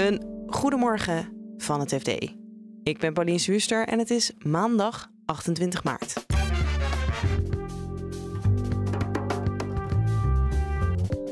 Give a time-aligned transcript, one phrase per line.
[0.00, 2.08] Een goedemorgen van het FD.
[2.82, 6.26] Ik ben Pauline Zuster en het is maandag 28 maart.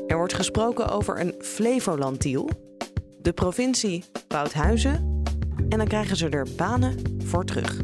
[0.07, 2.49] Er wordt gesproken over een Flevoland-deal.
[3.21, 5.23] De provincie bouwt huizen
[5.69, 7.81] en dan krijgen ze er banen voor terug.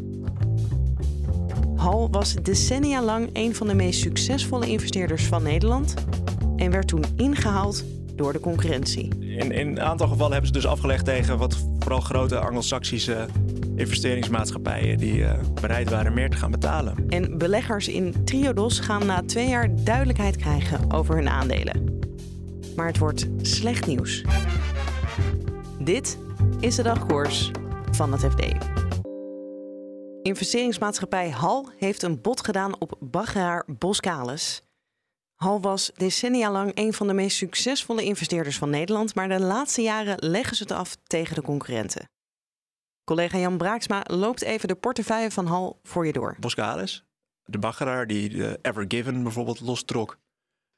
[1.76, 5.94] Hal was decennia lang een van de meest succesvolle investeerders van Nederland
[6.56, 7.84] en werd toen ingehaald
[8.16, 9.08] door de concurrentie.
[9.20, 13.26] In, in een aantal gevallen hebben ze dus afgelegd tegen wat vooral grote Anglo-Saxische
[13.76, 17.08] investeringsmaatschappijen die uh, bereid waren meer te gaan betalen.
[17.08, 22.00] En beleggers in Triodos gaan na twee jaar duidelijkheid krijgen over hun aandelen.
[22.76, 24.24] Maar het wordt slecht nieuws.
[25.78, 26.18] Dit
[26.60, 27.50] is de dagkoers
[27.90, 28.44] van het FD.
[30.22, 34.65] Investeringsmaatschappij HAL heeft een bod gedaan op baggeraar Boskalis.
[35.36, 39.82] Hal was decennia lang een van de meest succesvolle investeerders van Nederland, maar de laatste
[39.82, 42.08] jaren leggen ze het af tegen de concurrenten.
[43.04, 46.36] Collega Jan Braaksma loopt even de portefeuille van Hal voor je door.
[46.40, 47.04] Boskalis,
[47.44, 50.18] de baggeraar die de Ever Given bijvoorbeeld lostrok.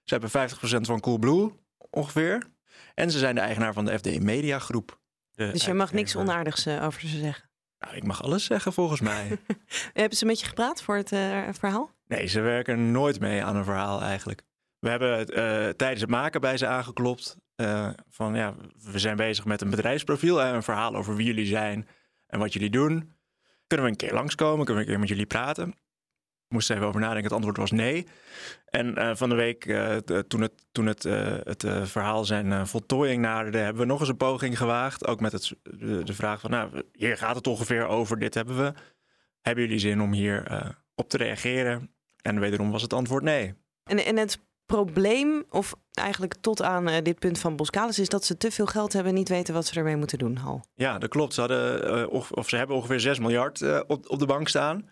[0.03, 1.53] Ze hebben 50% van Coolblue
[1.91, 2.47] ongeveer.
[2.95, 5.01] En ze zijn de eigenaar van de FD Media Groep.
[5.35, 7.51] Dus je mag niks onaardigs uh, over ze zeggen?
[7.79, 9.39] Nou, ik mag alles zeggen volgens mij.
[9.93, 11.91] hebben ze met je gepraat voor het uh, verhaal?
[12.07, 14.43] Nee, ze werken nooit mee aan een verhaal eigenlijk.
[14.79, 17.37] We hebben uh, tijdens het maken bij ze aangeklopt.
[17.57, 18.55] Uh, van ja,
[18.93, 21.89] we zijn bezig met een bedrijfsprofiel en een verhaal over wie jullie zijn
[22.27, 23.17] en wat jullie doen.
[23.67, 24.65] Kunnen we een keer langskomen?
[24.65, 25.75] Kunnen we een keer met jullie praten?
[26.49, 27.25] Moest even over nadenken.
[27.25, 28.07] Het antwoord was nee.
[28.65, 29.65] En van de week,
[30.29, 31.03] toen het, toen het,
[31.45, 35.07] het verhaal zijn voltooiing naderde, hebben we nog eens een poging gewaagd.
[35.07, 38.57] Ook met het, de, de, vraag van, nou, hier gaat het ongeveer over, dit hebben
[38.57, 38.73] we.
[39.41, 41.95] Hebben jullie zin om hier op te reageren?
[42.23, 43.55] En wederom was het antwoord nee.
[43.85, 48.25] En, en het probleem, of eigenlijk tot aan uh, dit punt van Boskalis, is dat
[48.25, 50.39] ze te veel geld hebben en niet weten wat ze ermee moeten doen.
[50.75, 51.35] Ja, dat klopt.
[51.35, 54.91] Ze, hadden, uh, of, ze hebben ongeveer 6 miljard uh, op, op de bank staan.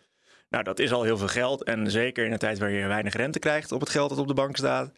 [0.48, 1.64] Nou, dat is al heel veel geld.
[1.64, 4.28] En zeker in een tijd waar je weinig rente krijgt op het geld dat op
[4.28, 4.92] de bank staat,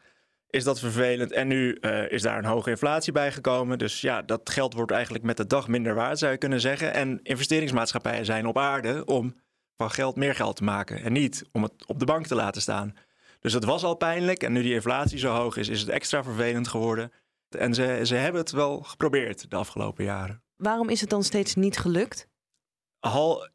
[0.51, 1.33] is dat vervelend.
[1.33, 1.73] En nu
[2.09, 3.79] is daar een hoge inflatie bijgekomen.
[3.79, 6.93] Dus ja, dat geld wordt eigenlijk met de dag minder waard, zou je kunnen zeggen.
[6.93, 9.35] En investeringsmaatschappijen zijn op aarde om
[9.77, 11.03] van geld meer geld te maken.
[11.03, 12.95] En niet om het op de bank te laten staan.
[13.41, 14.43] Dus het was al pijnlijk.
[14.43, 17.13] En nu die inflatie zo hoog is, is het extra vervelend geworden.
[17.49, 20.43] En ze, ze hebben het wel geprobeerd de afgelopen jaren.
[20.57, 22.29] Waarom is het dan steeds niet gelukt?
[22.99, 23.49] Hal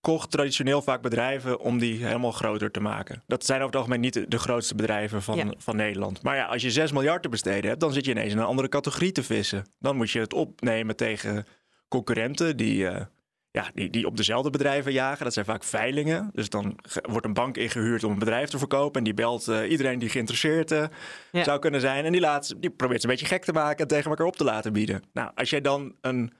[0.00, 3.22] kocht traditioneel vaak bedrijven om die helemaal groter te maken.
[3.26, 5.52] Dat zijn over het algemeen niet de grootste bedrijven van, ja.
[5.56, 6.22] van Nederland.
[6.22, 8.44] Maar ja, als je 6 miljard te besteden hebt, dan zit je ineens in een
[8.44, 9.66] andere categorie te vissen.
[9.78, 11.46] Dan moet je het opnemen tegen
[11.88, 13.00] concurrenten die, uh,
[13.52, 15.24] ja, die, die op dezelfde bedrijven jagen.
[15.24, 16.30] Dat zijn vaak veilingen.
[16.32, 18.98] Dus dan wordt een bank ingehuurd om een bedrijf te verkopen.
[18.98, 20.84] En die belt uh, iedereen die geïnteresseerd uh,
[21.32, 21.44] ja.
[21.44, 22.04] zou kunnen zijn.
[22.04, 24.36] En die, laat, die probeert ze een beetje gek te maken en tegen elkaar op
[24.36, 25.02] te laten bieden.
[25.12, 26.32] Nou, als jij dan een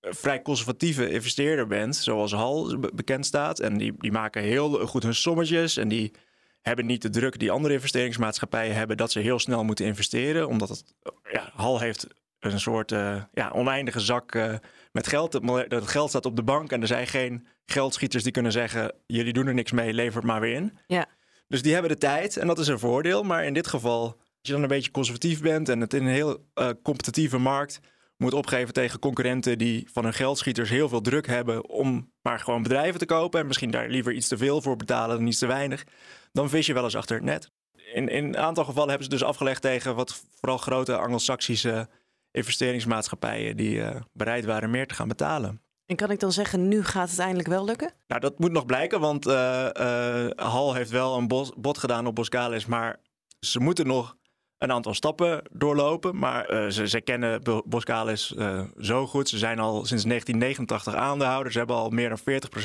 [0.00, 3.60] vrij conservatieve investeerder bent, zoals Hal bekend staat.
[3.60, 5.76] En die, die maken heel goed hun sommetjes.
[5.76, 6.12] En die
[6.60, 10.48] hebben niet de druk die andere investeringsmaatschappijen hebben dat ze heel snel moeten investeren.
[10.48, 10.94] Omdat het,
[11.32, 12.06] ja, Hal heeft
[12.52, 14.54] een soort uh, ja, oneindige zak uh,
[14.92, 15.32] met geld.
[15.32, 19.32] Het geld staat op de bank en er zijn geen geldschieters die kunnen zeggen: jullie
[19.32, 20.78] doen er niks mee, lever het maar weer in.
[20.86, 21.06] Ja.
[21.48, 23.22] Dus die hebben de tijd en dat is een voordeel.
[23.22, 26.12] Maar in dit geval, als je dan een beetje conservatief bent en het in een
[26.12, 27.80] heel uh, competitieve markt
[28.16, 32.62] moet opgeven tegen concurrenten die van hun geldschieters heel veel druk hebben om maar gewoon
[32.62, 35.46] bedrijven te kopen en misschien daar liever iets te veel voor betalen dan iets te
[35.46, 35.84] weinig,
[36.32, 37.50] dan vis je wel eens achter het net.
[37.92, 41.88] In, in een aantal gevallen hebben ze dus afgelegd tegen wat vooral grote Anglo-Saxische
[42.34, 45.60] investeringsmaatschappijen die uh, bereid waren meer te gaan betalen.
[45.86, 47.92] En kan ik dan zeggen, nu gaat het eindelijk wel lukken?
[48.06, 52.14] Nou, dat moet nog blijken, want uh, uh, Hal heeft wel een bod gedaan op
[52.14, 53.00] Boskalis, maar
[53.40, 54.16] ze moeten nog
[54.58, 56.18] een aantal stappen doorlopen.
[56.18, 58.34] Maar ze, ze, kennen Boskalis
[58.78, 59.28] zo goed.
[59.28, 61.52] Ze zijn al sinds 1989 aandeelhouder.
[61.52, 62.22] Ze hebben al meer dan 40%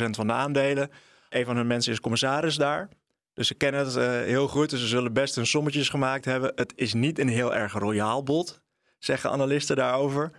[0.10, 0.90] van de aandelen.
[1.30, 2.90] Een van hun mensen is commissaris daar.
[3.34, 4.70] Dus ze kennen het heel goed.
[4.70, 6.52] Dus ze zullen best hun sommetjes gemaakt hebben.
[6.56, 8.62] Het is niet een heel erg royaal bod
[9.00, 10.32] zeggen analisten daarover.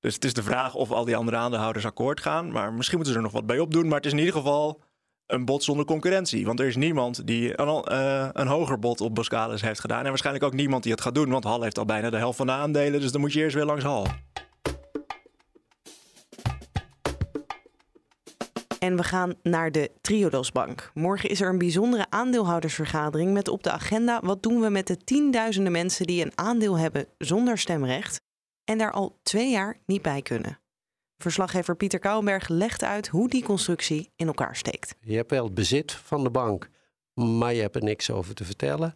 [0.00, 2.52] Dus het is de vraag of al die andere aandeelhouders akkoord gaan.
[2.52, 3.86] Maar misschien moeten ze er nog wat bij opdoen.
[3.86, 4.82] Maar het is in ieder geval
[5.26, 6.46] een bod zonder concurrentie.
[6.46, 10.02] Want er is niemand die een, uh, een hoger bod op Boskalis heeft gedaan.
[10.02, 11.30] En waarschijnlijk ook niemand die het gaat doen.
[11.30, 13.00] Want Hal heeft al bijna de helft van de aandelen.
[13.00, 14.06] Dus dan moet je eerst weer langs Hal.
[18.86, 20.90] En we gaan naar de Triodosbank.
[20.94, 24.96] Morgen is er een bijzondere aandeelhoudersvergadering met op de agenda wat doen we met de
[24.96, 28.20] tienduizenden mensen die een aandeel hebben zonder stemrecht
[28.64, 30.60] en daar al twee jaar niet bij kunnen.
[31.16, 34.94] Verslaggever Pieter Kouwenberg legt uit hoe die constructie in elkaar steekt.
[35.00, 36.70] Je hebt wel het bezit van de bank,
[37.14, 38.94] maar je hebt er niks over te vertellen.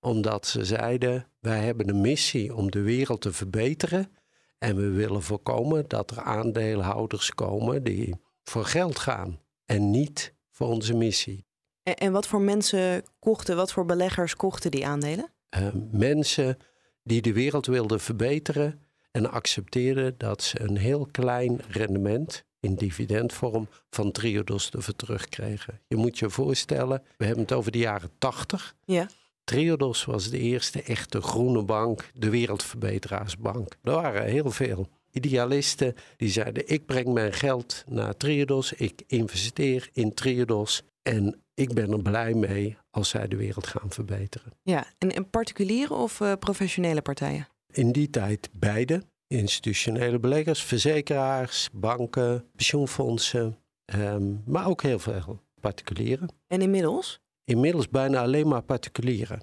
[0.00, 4.16] Omdat ze zeiden, wij hebben een missie om de wereld te verbeteren.
[4.58, 10.68] En we willen voorkomen dat er aandeelhouders komen die voor geld gaan en niet voor
[10.68, 11.46] onze missie.
[11.82, 15.32] En, en wat voor mensen kochten, wat voor beleggers kochten die aandelen?
[15.58, 16.58] Uh, mensen
[17.02, 18.80] die de wereld wilden verbeteren
[19.10, 25.80] en accepteerden dat ze een heel klein rendement in dividendvorm van Triodos ervoor terugkregen.
[25.86, 28.74] Je moet je voorstellen, we hebben het over de jaren 80.
[28.84, 29.08] Ja.
[29.44, 33.76] Triodos was de eerste echte groene bank, de wereldverbeteraarsbank.
[33.82, 39.88] Er waren heel veel idealisten die zeiden: Ik breng mijn geld naar Triodos, ik investeer
[39.92, 44.52] in Triodos en ik ben er blij mee als zij de wereld gaan verbeteren.
[44.62, 47.48] Ja, en, particuliere of uh, professionele partijen?
[47.70, 49.02] In die tijd beide.
[49.26, 53.58] Institutionele beleggers, verzekeraars, banken, pensioenfondsen,
[53.94, 56.28] um, maar ook heel veel particulieren.
[56.46, 57.20] En inmiddels?
[57.44, 59.42] Inmiddels bijna alleen maar particulieren.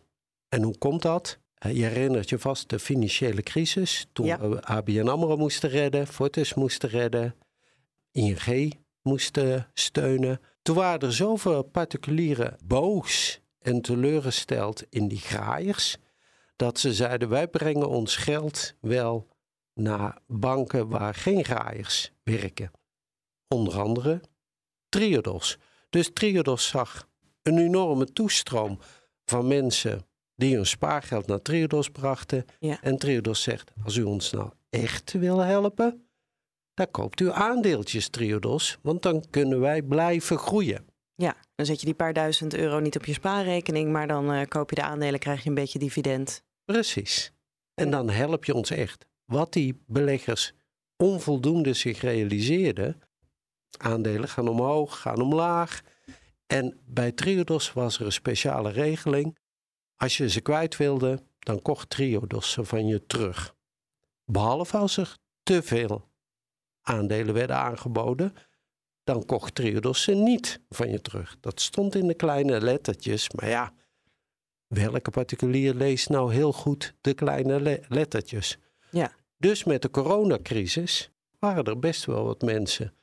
[0.50, 1.40] En hoe komt dat?
[1.70, 4.08] Je herinnert je vast de financiële crisis.
[4.14, 7.36] Toen we ABN AMRO moesten redden, Fortis moesten redden,
[8.12, 10.42] ING moesten steunen.
[10.62, 15.98] Toen waren er zoveel particulieren boos en teleurgesteld in die graaiers...
[16.56, 19.28] dat ze zeiden, wij brengen ons geld wel
[19.74, 22.72] naar banken waar geen graaiers werken.
[23.48, 24.22] Onder andere
[24.90, 25.58] Triodos.
[25.90, 27.08] Dus Triodos zag
[27.44, 28.80] een enorme toestroom
[29.26, 30.06] van mensen
[30.36, 32.46] die hun spaargeld naar Triodos brachten.
[32.82, 36.06] En Triodos zegt, als u ons nou echt wil helpen,
[36.74, 40.86] dan koopt u aandeeltjes Triodos, want dan kunnen wij blijven groeien.
[41.16, 44.42] Ja, dan zet je die paar duizend euro niet op je spaarrekening, maar dan uh,
[44.48, 46.44] koop je de aandelen, krijg je een beetje dividend.
[46.66, 47.32] Precies.
[47.74, 49.06] En dan help je ons echt.
[49.26, 50.54] Wat die beleggers
[50.98, 53.02] onvoldoende zich realiseerden,
[53.78, 55.82] aandelen gaan omhoog, gaan omlaag.
[56.48, 59.38] En bij Triodos was er een speciale regeling.
[60.02, 63.56] Als je ze kwijt wilde, dan kocht Triodos ze van je terug.
[64.26, 66.10] Behalve als er te veel
[66.82, 68.34] aandelen werden aangeboden,
[69.04, 71.38] dan kocht Triodos ze niet van je terug.
[71.40, 73.74] Dat stond in de kleine lettertjes, maar ja,
[74.68, 78.58] welke particulier leest nou heel goed de kleine lettertjes?
[78.92, 79.12] Ja.
[79.38, 82.94] Dus met de coronacrisis waren er best wel wat mensen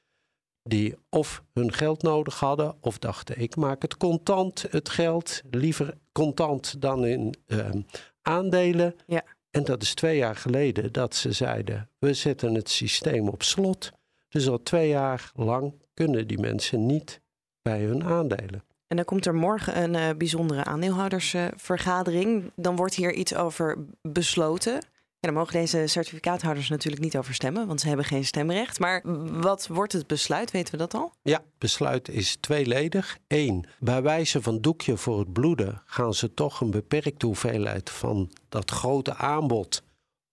[0.63, 5.99] die of hun geld nodig hadden of dachten ik maak het contant, het geld, liever
[6.19, 7.81] contant dan in ehm,
[8.23, 8.95] aandelen.
[9.07, 9.23] Ja.
[9.51, 13.93] En dat is twee jaar geleden dat ze zeiden we zetten het systeem op slot.
[14.29, 17.21] Dus al twee jaar lang kunnen die mensen niet
[17.63, 18.65] bij hun aandelen.
[18.87, 22.53] En dan komt er morgen een uh, bijzondere aandeelhoudersvergadering.
[22.57, 24.85] dan wordt hier iets over besloten.
[25.21, 28.79] Ja, dan mogen deze certificaathouders natuurlijk niet over stemmen, want ze hebben geen stemrecht.
[28.79, 29.03] Maar
[29.41, 30.51] wat wordt het besluit?
[30.51, 31.13] Weten we dat al?
[31.23, 33.19] Ja, besluit is tweeledig.
[33.27, 38.33] Eén, bij wijze van doekje voor het bloeden gaan ze toch een beperkte hoeveelheid van
[38.49, 39.83] dat grote aanbod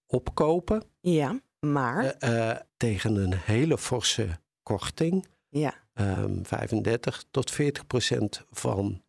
[0.07, 0.83] opkopen.
[1.01, 2.15] Ja, maar.
[2.19, 5.25] Uh, uh, tegen een hele forse korting.
[5.49, 5.73] Ja.
[5.93, 9.01] Um, 35 tot 40 procent van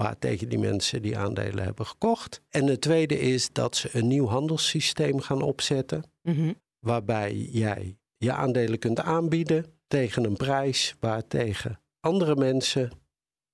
[0.00, 2.40] waar tegen die mensen die aandelen hebben gekocht.
[2.48, 8.32] En het tweede is dat ze een nieuw handelssysteem gaan opzetten, mm waarbij jij je
[8.32, 12.90] aandelen kunt aanbieden tegen een prijs waartegen andere mensen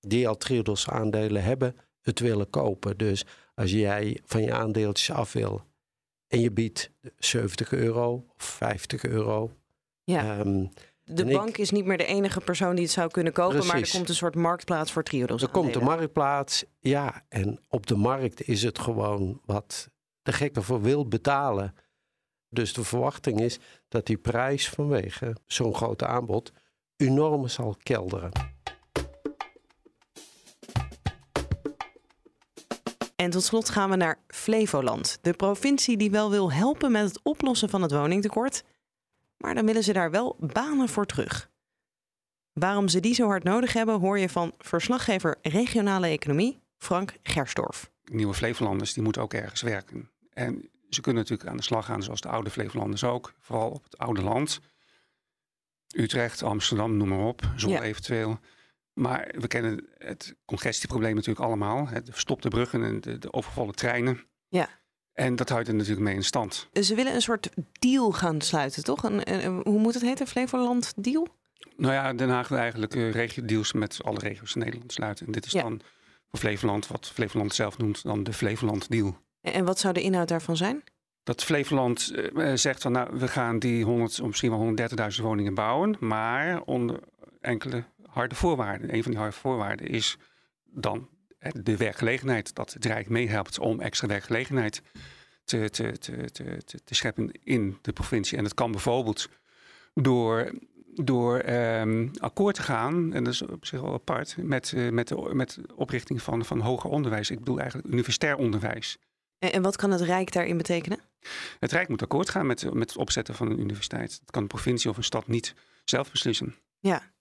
[0.00, 2.96] die al Triodos aandelen hebben, het willen kopen.
[2.96, 5.62] Dus als jij van je aandeeltjes af wil
[6.26, 9.50] en je biedt 70 euro of 50 euro.
[10.04, 10.38] Ja.
[10.38, 10.70] Um,
[11.06, 13.90] de bank is niet meer de enige persoon die het zou kunnen kopen, maar er
[13.90, 15.42] komt een soort marktplaats voor Triodos.
[15.42, 17.24] Er komt een marktplaats, ja.
[17.28, 19.88] En op de markt is het gewoon wat
[20.22, 21.74] de gek ervoor wil betalen.
[22.48, 23.58] Dus de verwachting is
[23.88, 26.52] dat die prijs vanwege zo'n groot aanbod
[26.96, 28.30] enorm zal kelderen.
[33.16, 37.20] En tot slot gaan we naar Flevoland, de provincie die wel wil helpen met het
[37.22, 38.62] oplossen van het woningtekort
[39.36, 41.50] maar dan willen ze daar wel banen voor terug.
[42.52, 47.90] Waarom ze die zo hard nodig hebben, hoor je van verslaggever regionale economie Frank Gersdorf.
[48.04, 50.10] Nieuwe Flevolanders die moeten ook ergens werken.
[50.32, 53.84] En ze kunnen natuurlijk aan de slag gaan zoals de oude Flevolanders ook, vooral op
[53.84, 54.60] het oude land.
[55.94, 58.38] Utrecht, Amsterdam, noem maar op, zo eventueel.
[58.92, 61.84] Maar we kennen het congestieprobleem natuurlijk allemaal.
[61.84, 64.24] De verstopte bruggen en de, de overvolle treinen.
[64.48, 64.68] Ja.
[65.16, 66.68] En dat houdt er natuurlijk mee in stand.
[66.72, 69.02] Ze willen een soort deal gaan sluiten, toch?
[69.02, 70.26] Een, hoe moet het heten?
[70.26, 71.28] Flevoland deal?
[71.76, 75.26] Nou ja, Den Haag wil eigenlijk uh, regio-deals met alle regio's in Nederland sluiten.
[75.26, 75.80] En dit is dan
[76.30, 79.16] voor Flevoland, wat Flevoland zelf noemt, dan de Flevoland deal.
[79.40, 80.82] En wat zou de inhoud daarvan zijn?
[81.22, 85.96] Dat Flevoland uh, zegt van nou, we gaan die 100, misschien wel 130.000 woningen bouwen,
[86.00, 87.00] maar onder
[87.40, 88.94] enkele harde voorwaarden.
[88.94, 90.16] Een van die harde voorwaarden is
[90.64, 91.08] dan
[91.62, 92.54] de werkgelegenheid.
[92.54, 94.82] Dat het Rijk meehelpt om extra werkgelegenheid
[95.44, 98.38] te, te, te, te, te scheppen in de provincie.
[98.38, 99.28] En dat kan bijvoorbeeld
[99.94, 100.52] door,
[100.94, 105.08] door um, akkoord te gaan, en dat is op zich wel apart, met, uh, met,
[105.08, 107.30] de, met de oprichting van, van hoger onderwijs.
[107.30, 108.98] Ik bedoel eigenlijk universitair onderwijs.
[109.38, 110.98] En, en wat kan het Rijk daarin betekenen?
[111.58, 114.18] Het Rijk moet akkoord gaan met, met het opzetten van een universiteit.
[114.20, 116.54] Dat kan een provincie of een stad niet zelf beslissen.
[116.78, 117.14] Ja.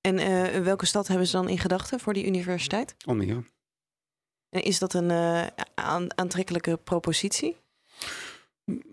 [0.00, 2.94] En uh, welke stad hebben ze dan in gedachten voor die universiteit?
[3.04, 3.42] Almere.
[4.52, 5.46] En is dat een uh,
[6.14, 7.56] aantrekkelijke propositie?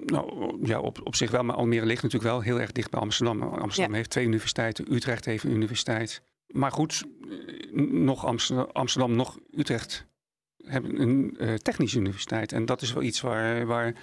[0.06, 1.44] Nou ja, op, op zich wel.
[1.44, 3.42] Maar Almere ligt natuurlijk wel heel erg dicht bij Amsterdam.
[3.42, 3.98] Amsterdam ja.
[3.98, 4.94] heeft twee universiteiten.
[4.94, 6.22] Utrecht heeft een universiteit.
[6.48, 7.04] Maar goed,
[7.92, 10.06] nog Amsterdam, Amsterdam nog Utrecht
[10.63, 12.51] hebben een uh, technische universiteit.
[12.51, 13.94] En dat is wel iets waar, waar,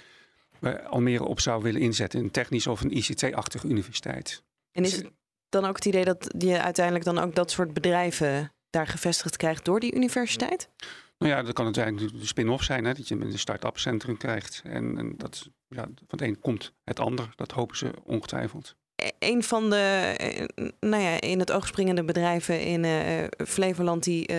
[0.59, 2.19] waar Almere op zou willen inzetten.
[2.19, 4.43] Een technische of een ICT-achtige universiteit.
[4.71, 5.11] En is het
[5.49, 9.65] dan ook het idee dat je uiteindelijk dan ook dat soort bedrijven daar gevestigd krijgt
[9.65, 10.69] door die universiteit?
[11.17, 14.61] Nou ja, dat kan uiteindelijk de spin-off zijn, hè, dat je een start-up centrum krijgt.
[14.63, 18.75] En, en dat, ja, van het een komt het ander, dat hopen ze ongetwijfeld.
[18.95, 24.03] E-, een van de, eh, nou ja, in het oog springende bedrijven in uh, Flevoland
[24.03, 24.37] die uh,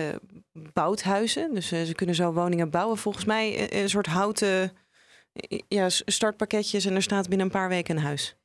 [0.73, 1.53] bouwt huizen.
[1.53, 2.97] Dus uh, ze kunnen zo woningen bouwen.
[2.97, 4.71] Volgens mij een soort houten
[5.67, 8.35] ja, startpakketjes en er staat binnen een paar weken een huis.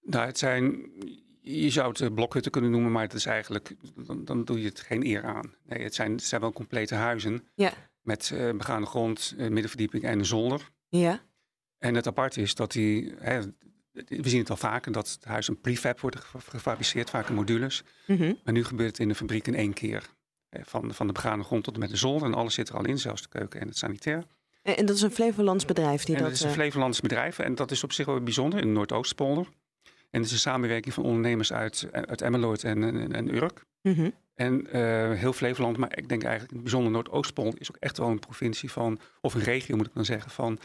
[0.00, 0.90] Nou, het zijn
[1.48, 3.74] je zou het blokhutten kunnen noemen, maar het is eigenlijk,
[4.06, 5.54] dan, dan doe je het geen eer aan.
[5.64, 7.72] Nee, het zijn, het zijn wel complete huizen ja.
[8.02, 10.70] met uh, begaande grond, uh, middenverdieping en een zolder.
[10.88, 11.20] Ja.
[11.78, 13.40] En het aparte is dat die, hè,
[13.92, 16.16] we zien het al vaker, dat het huis een prefab wordt
[16.48, 17.82] gefabriceerd, vaak in modules.
[18.06, 18.38] Mm -hmm.
[18.44, 20.16] Maar nu gebeurt het in de fabriek in één keer.
[20.50, 22.84] Van, van de begaande grond tot en met de zolder en alles zit er al
[22.84, 24.24] in, zelfs de keuken en het sanitair.
[24.62, 26.30] En, en dat is een Flevolands bedrijf die en dat...
[26.30, 29.48] dat is een Flevolands bedrijf en dat is op zich wel bijzonder in de Noordoostpolder.
[30.10, 33.64] En het is een samenwerking van ondernemers uit, uit Emmeloord en, en, en Urk.
[33.82, 34.12] Mm -hmm.
[34.34, 37.98] En uh, heel Flevoland, maar ik denk eigenlijk in het bijzonder Noordoostpolder is ook echt
[37.98, 40.58] wel een provincie van, of een regio moet ik dan zeggen, van,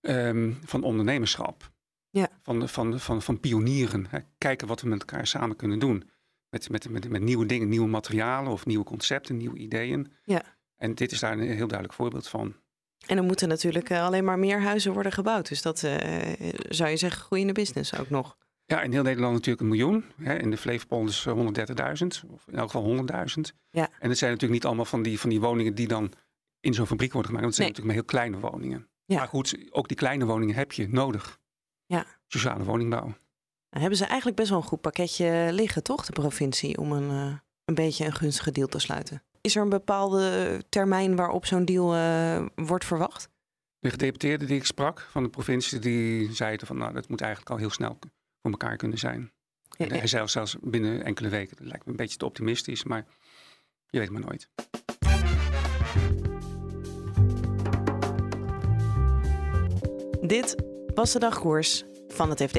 [0.00, 1.70] um, van ondernemerschap.
[2.10, 2.28] Ja.
[2.42, 4.06] Van, van, van, van pionieren.
[4.08, 4.18] Hè.
[4.38, 6.10] Kijken wat we met elkaar samen kunnen doen.
[6.48, 10.12] Met, met, met, met nieuwe dingen, nieuwe materialen of nieuwe concepten, nieuwe ideeën.
[10.24, 10.42] Ja.
[10.76, 12.54] En dit is daar een heel duidelijk voorbeeld van.
[13.06, 15.48] En er moeten natuurlijk uh, alleen maar meer huizen worden gebouwd.
[15.48, 15.94] Dus dat uh,
[16.68, 18.36] zou je zeggen, groeiende business ook nog.
[18.70, 20.04] Ja, in heel Nederland natuurlijk een miljoen.
[20.16, 20.38] Hè.
[20.38, 23.56] In de Flevoland 130.000, of in elk geval 100.000.
[23.70, 23.88] Ja.
[23.98, 26.12] En het zijn natuurlijk niet allemaal van die, van die woningen die dan
[26.60, 27.46] in zo'n fabriek worden gemaakt.
[27.46, 27.94] Want het zijn Nee.
[27.94, 28.88] natuurlijk maar heel kleine woningen.
[29.04, 29.16] Ja.
[29.16, 31.38] Maar goed, ook die kleine woningen heb je nodig.
[31.86, 32.04] Ja.
[32.26, 33.04] Sociale woningbouw.
[33.70, 37.10] Dan hebben ze eigenlijk best wel een goed pakketje liggen, toch, de provincie, om een,
[37.10, 37.34] uh,
[37.64, 39.22] een beetje een gunstige deal te sluiten.
[39.40, 43.28] Is er een bepaalde termijn waarop zo'n deal uh, wordt verwacht?
[43.78, 47.50] De gedeputeerden die ik sprak van de provincie, die zeiden van nou, dat moet eigenlijk
[47.50, 47.98] al heel snel
[48.42, 49.32] voor elkaar kunnen zijn.
[49.78, 51.56] Ja, En hij zei zelfs binnen enkele weken.
[51.56, 53.06] Dat lijkt me een beetje te optimistisch, maar
[53.90, 54.48] je weet maar nooit.
[60.20, 60.56] Dit
[60.94, 62.58] was de dagkoers van het FD.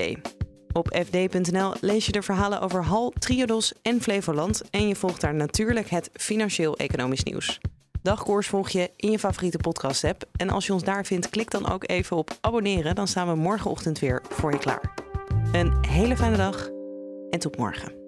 [0.73, 5.33] Op fd.nl lees je de verhalen over Hal, Triodos en Flevoland en je volgt daar
[5.33, 7.59] natuurlijk het financieel-economisch nieuws.
[8.01, 11.69] Dagkoers volg je in je favoriete podcast-app en als je ons daar vindt, klik dan
[11.69, 12.95] ook even op abonneren.
[12.95, 15.10] Dan staan we morgenochtend weer voor je klaar.
[15.51, 16.69] Een hele fijne dag
[17.29, 18.00] en tot morgen.